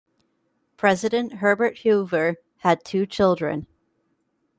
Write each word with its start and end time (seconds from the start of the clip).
President 0.77 1.31
Herbert 1.33 1.77
Hoover 1.81 2.37
had 2.61 2.83
two 2.83 3.05
children. 3.05 3.67